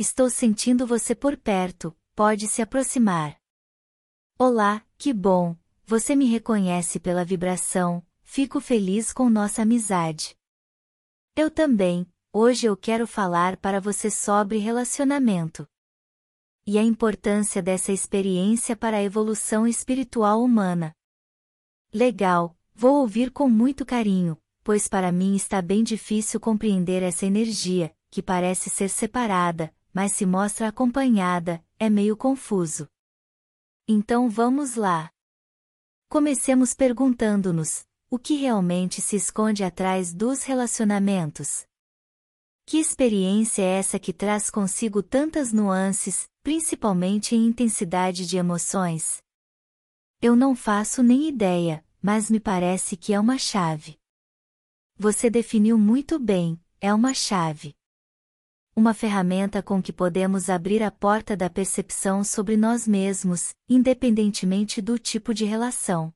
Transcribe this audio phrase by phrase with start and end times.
[0.00, 3.36] Estou sentindo você por perto, pode se aproximar.
[4.38, 10.38] Olá, que bom, você me reconhece pela vibração, fico feliz com nossa amizade.
[11.34, 15.68] Eu também, hoje eu quero falar para você sobre relacionamento.
[16.64, 20.94] E a importância dessa experiência para a evolução espiritual humana.
[21.92, 27.92] Legal, vou ouvir com muito carinho, pois para mim está bem difícil compreender essa energia,
[28.12, 32.88] que parece ser separada, mas se mostra acompanhada, é meio confuso.
[33.88, 35.10] Então vamos lá.
[36.08, 41.66] Comecemos perguntando-nos: o que realmente se esconde atrás dos relacionamentos?
[42.64, 49.20] Que experiência é essa que traz consigo tantas nuances, principalmente em intensidade de emoções?
[50.22, 53.98] Eu não faço nem ideia, mas me parece que é uma chave.
[54.96, 57.76] Você definiu muito bem, é uma chave
[58.78, 64.96] uma ferramenta com que podemos abrir a porta da percepção sobre nós mesmos, independentemente do
[64.96, 66.14] tipo de relação.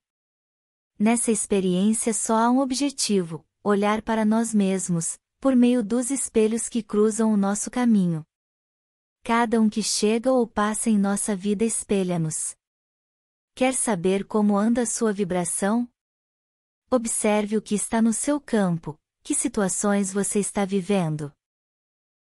[0.96, 6.84] Nessa experiência só há um objetivo: olhar para nós mesmos, por meio dos espelhos que
[6.84, 8.24] cruzam o nosso caminho.
[9.24, 12.54] Cada um que chega ou passa em nossa vida espelha-nos.
[13.56, 15.88] Quer saber como anda sua vibração?
[16.88, 21.32] Observe o que está no seu campo, que situações você está vivendo.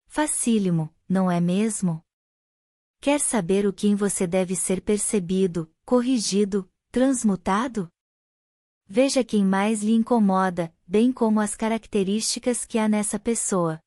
[0.08, 2.04] Facílimo, não é mesmo?
[3.00, 7.88] Quer saber o que em você deve ser percebido, corrigido, transmutado?
[8.88, 13.80] Veja quem mais lhe incomoda, bem como as características que há nessa pessoa.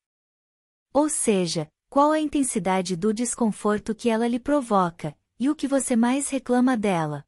[0.93, 5.95] Ou seja, qual a intensidade do desconforto que ela lhe provoca, e o que você
[5.95, 7.25] mais reclama dela.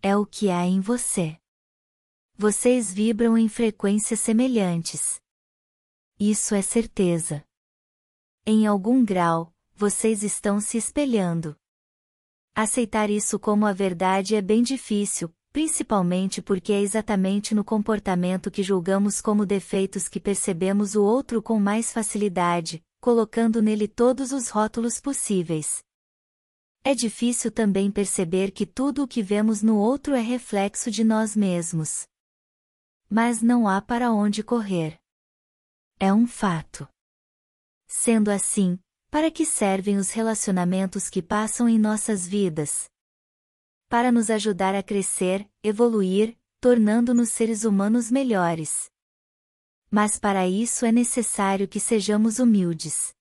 [0.00, 1.36] É o que há em você.
[2.34, 5.20] Vocês vibram em frequências semelhantes.
[6.18, 7.44] Isso é certeza
[8.50, 11.54] em algum grau, vocês estão se espelhando.
[12.54, 18.62] Aceitar isso como a verdade é bem difícil, principalmente porque é exatamente no comportamento que
[18.62, 24.98] julgamos como defeitos que percebemos o outro com mais facilidade, colocando nele todos os rótulos
[24.98, 25.84] possíveis.
[26.82, 31.36] É difícil também perceber que tudo o que vemos no outro é reflexo de nós
[31.36, 32.08] mesmos.
[33.10, 34.98] Mas não há para onde correr.
[36.00, 36.88] É um fato.
[37.90, 38.78] Sendo assim,
[39.10, 42.90] para que servem os relacionamentos que passam em nossas vidas?
[43.88, 48.90] Para nos ajudar a crescer, evoluir, tornando-nos seres humanos melhores.
[49.90, 53.14] Mas para isso é necessário que sejamos humildes.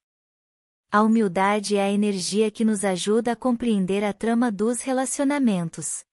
[0.91, 6.03] A humildade é a energia que nos ajuda a compreender a trama dos relacionamentos.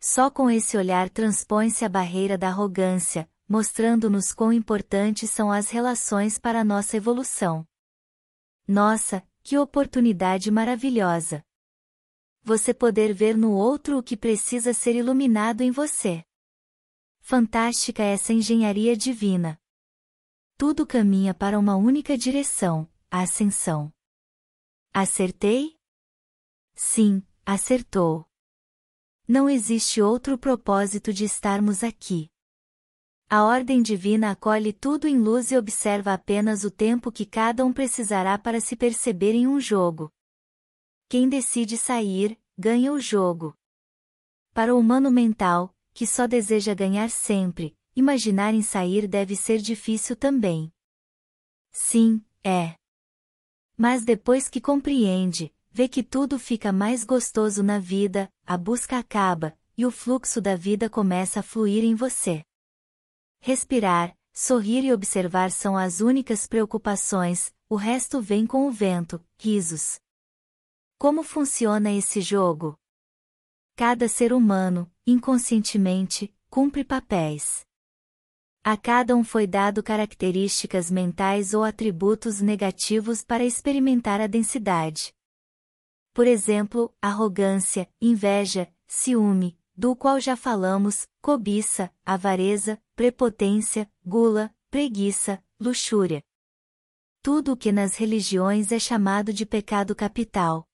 [0.00, 6.38] Só com esse olhar transpõe-se a barreira da arrogância, mostrando-nos quão importantes são as relações
[6.38, 7.68] para a nossa evolução.
[8.66, 11.44] Nossa, que oportunidade maravilhosa!
[12.42, 16.24] Você poder ver no outro o que precisa ser iluminado em você.
[17.20, 19.60] Fantástica essa engenharia divina.
[20.56, 23.92] Tudo caminha para uma única direção, a ascensão.
[24.94, 25.78] Acertei?
[26.74, 28.26] Sim, acertou.
[29.28, 32.31] Não existe outro propósito de estarmos aqui.
[33.34, 37.72] A ordem divina acolhe tudo em luz e observa apenas o tempo que cada um
[37.72, 40.12] precisará para se perceber em um jogo.
[41.08, 43.56] Quem decide sair, ganha o jogo.
[44.52, 50.14] Para o humano mental, que só deseja ganhar sempre, imaginar em sair deve ser difícil
[50.14, 50.70] também.
[51.70, 52.74] Sim, é.
[53.78, 59.58] Mas depois que compreende, vê que tudo fica mais gostoso na vida, a busca acaba,
[59.74, 62.44] e o fluxo da vida começa a fluir em você.
[63.44, 69.98] Respirar, sorrir e observar são as únicas preocupações, o resto vem com o vento, risos.
[70.96, 72.78] Como funciona esse jogo?
[73.74, 77.66] Cada ser humano, inconscientemente, cumpre papéis.
[78.62, 85.12] A cada um foi dado características mentais ou atributos negativos para experimentar a densidade.
[86.14, 96.22] Por exemplo, arrogância, inveja, ciúme, do qual já falamos, cobiça, avareza, prepotência, gula, preguiça, luxúria.
[97.22, 100.66] Tudo o que nas religiões é chamado de pecado capital.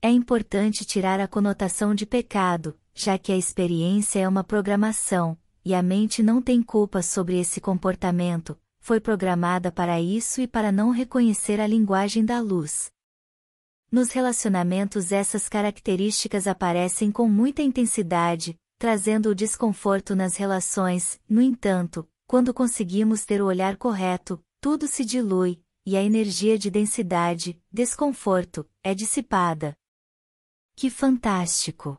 [0.00, 5.74] É importante tirar a conotação de pecado, já que a experiência é uma programação, e
[5.74, 10.90] a mente não tem culpa sobre esse comportamento, foi programada para isso e para não
[10.90, 12.90] reconhecer a linguagem da luz.
[13.90, 22.06] Nos relacionamentos essas características aparecem com muita intensidade, trazendo o desconforto nas relações, no entanto,
[22.26, 28.68] quando conseguimos ter o olhar correto, tudo se dilui, e a energia de densidade, desconforto,
[28.84, 29.74] é dissipada.
[30.76, 31.98] Que fantástico!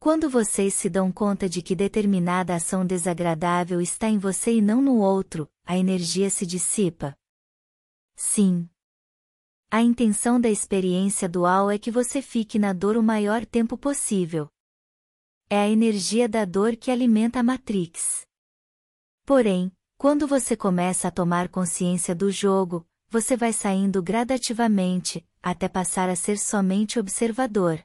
[0.00, 4.82] Quando vocês se dão conta de que determinada ação desagradável está em você e não
[4.82, 7.16] no outro, a energia se dissipa.
[8.16, 8.68] Sim.
[9.72, 14.48] A intenção da experiência dual é que você fique na dor o maior tempo possível.
[15.48, 18.26] É a energia da dor que alimenta a Matrix.
[19.24, 26.08] Porém, quando você começa a tomar consciência do jogo, você vai saindo gradativamente, até passar
[26.08, 27.80] a ser somente observador.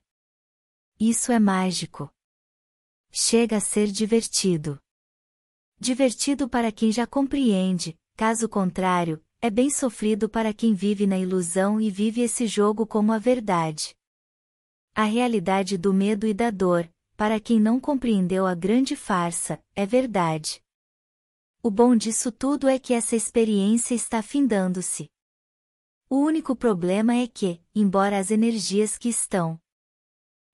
[0.99, 2.11] Isso é mágico.
[3.11, 4.79] Chega a ser divertido.
[5.79, 11.79] Divertido para quem já compreende, caso contrário, é bem sofrido para quem vive na ilusão
[11.79, 13.95] e vive esse jogo como a verdade.
[14.95, 19.85] A realidade do medo e da dor, para quem não compreendeu a grande farsa, é
[19.85, 20.63] verdade.
[21.61, 25.11] O bom disso tudo é que essa experiência está findando-se.
[26.09, 29.61] O único problema é que, embora as energias que estão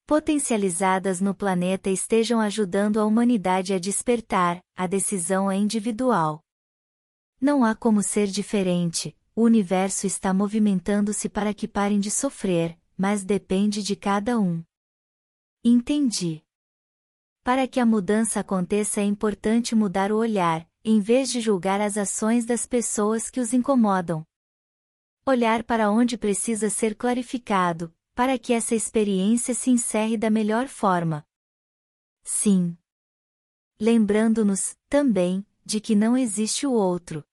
[0.06, 6.44] potencializadas no planeta estejam ajudando a humanidade a despertar, a decisão é individual.
[7.42, 13.24] Não há como ser diferente, o universo está movimentando-se para que parem de sofrer, mas
[13.24, 14.64] depende de cada um.
[15.64, 16.44] Entendi.
[17.44, 21.98] Para que a mudança aconteça é importante mudar o olhar, em vez de julgar as
[21.98, 24.24] ações das pessoas que os incomodam.
[25.26, 31.26] Olhar para onde precisa ser clarificado, para que essa experiência se encerre da melhor forma.
[32.24, 32.78] Sim.
[33.80, 37.24] Lembrando-nos, também, de que não existe o outro.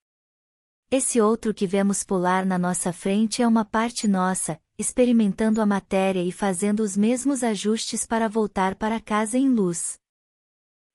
[0.90, 6.24] Esse outro que vemos pular na nossa frente é uma parte nossa, experimentando a matéria
[6.24, 9.98] e fazendo os mesmos ajustes para voltar para casa em luz.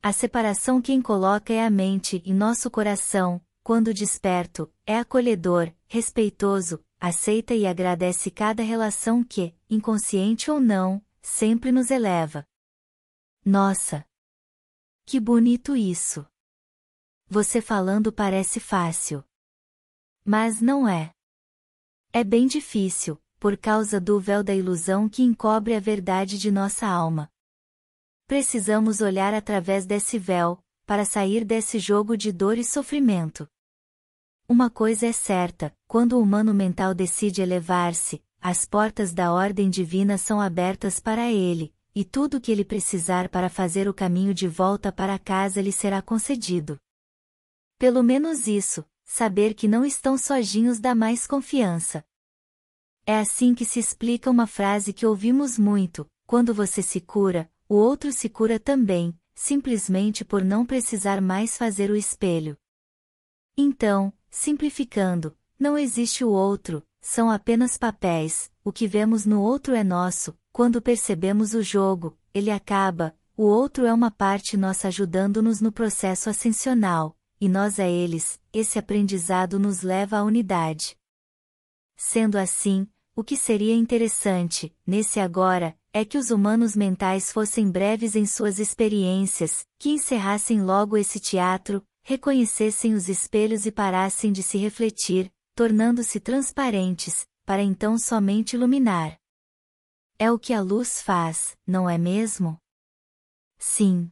[0.01, 6.84] A separação quem coloca é a mente e nosso coração, quando desperto, é acolhedor, respeitoso,
[7.00, 12.44] aceita e agradece cada relação que, inconsciente ou não, sempre nos eleva.
[13.45, 14.04] Nossa!
[15.06, 16.25] Que bonito isso!
[17.30, 19.24] Você falando parece fácil.
[20.25, 21.12] Mas não é.
[22.14, 26.88] É bem difícil, por causa do véu da ilusão que encobre a verdade de nossa
[26.88, 27.30] alma.
[28.25, 33.48] Precisamos olhar através desse véu, para sair desse jogo de dor e sofrimento.
[34.48, 40.18] Uma coisa é certa: quando o humano mental decide elevar-se, as portas da ordem divina
[40.18, 44.48] são abertas para ele, e tudo o que ele precisar para fazer o caminho de
[44.48, 46.78] volta para casa lhe será concedido.
[47.78, 52.06] Pelo menos isso, saber que não estão sozinhos dá mais confiança.
[53.06, 57.76] É assim que se explica uma frase que ouvimos muito: quando você se cura, o
[57.76, 62.58] outro se cura também, simplesmente por não precisar mais fazer o espelho.
[63.58, 69.84] Então, simplificando, não existe o outro, são apenas papéis, o que vemos no outro é
[69.84, 75.72] nosso, quando percebemos o jogo, ele acaba, o outro é uma parte nossa ajudando-nos no
[75.72, 80.95] processo ascensional, e nós a eles, esse aprendizado nos leva à unidade.
[81.94, 88.16] Sendo assim, o que seria interessante, nesse agora, é que os humanos mentais fossem breves
[88.16, 94.57] em suas experiências, que encerrassem logo esse teatro, reconhecessem os espelhos e parassem de se
[94.57, 99.19] refletir, tornando-se transparentes, para então somente iluminar.
[100.18, 102.57] É o que a luz faz, não é mesmo?
[103.57, 104.09] Sim.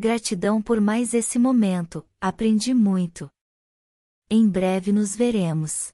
[0.00, 3.28] Gratidão por mais esse momento, aprendi muito.
[4.30, 5.92] Em breve nos veremos.